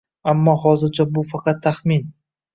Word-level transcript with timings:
Ammo 0.31 0.53
hozircha 0.63 1.05
bu 1.19 1.25
faqat 1.33 1.61
taxmin 1.69 2.11